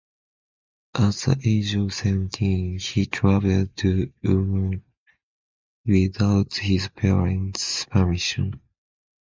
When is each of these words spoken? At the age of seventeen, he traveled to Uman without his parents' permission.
At 0.95 1.13
the 1.13 1.39
age 1.45 1.75
of 1.75 1.93
seventeen, 1.93 2.79
he 2.79 3.05
traveled 3.05 3.77
to 3.77 4.11
Uman 4.23 4.83
without 5.85 6.55
his 6.55 6.87
parents' 6.87 7.85
permission. 7.85 8.59